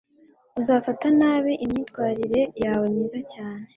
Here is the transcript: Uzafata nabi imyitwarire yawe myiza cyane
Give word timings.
Uzafata 0.59 1.07
nabi 1.19 1.53
imyitwarire 1.65 2.41
yawe 2.63 2.85
myiza 2.93 3.19
cyane 3.33 3.65